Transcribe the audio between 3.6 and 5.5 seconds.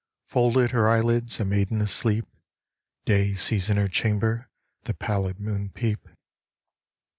in her chamber The pallid